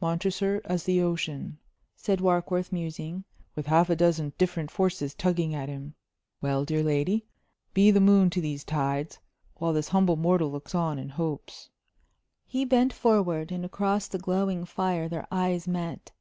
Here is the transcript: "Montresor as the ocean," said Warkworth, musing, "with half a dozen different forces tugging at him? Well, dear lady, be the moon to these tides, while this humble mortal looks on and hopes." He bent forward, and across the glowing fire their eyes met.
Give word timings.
"Montresor 0.00 0.62
as 0.64 0.84
the 0.84 1.02
ocean," 1.02 1.58
said 1.94 2.22
Warkworth, 2.22 2.72
musing, 2.72 3.24
"with 3.54 3.66
half 3.66 3.90
a 3.90 3.94
dozen 3.96 4.32
different 4.38 4.70
forces 4.70 5.12
tugging 5.12 5.54
at 5.54 5.68
him? 5.68 5.94
Well, 6.40 6.64
dear 6.64 6.82
lady, 6.82 7.26
be 7.74 7.90
the 7.90 8.00
moon 8.00 8.30
to 8.30 8.40
these 8.40 8.64
tides, 8.64 9.18
while 9.56 9.74
this 9.74 9.88
humble 9.88 10.16
mortal 10.16 10.50
looks 10.50 10.74
on 10.74 10.98
and 10.98 11.12
hopes." 11.12 11.68
He 12.46 12.64
bent 12.64 12.94
forward, 12.94 13.52
and 13.52 13.62
across 13.62 14.08
the 14.08 14.16
glowing 14.18 14.64
fire 14.64 15.06
their 15.06 15.26
eyes 15.30 15.68
met. 15.68 16.12